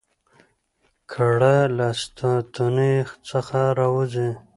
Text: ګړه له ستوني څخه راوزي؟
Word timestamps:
ګړه 1.11 1.57
له 1.77 1.87
ستوني 2.01 2.95
څخه 3.29 3.59
راوزي؟ 3.79 4.29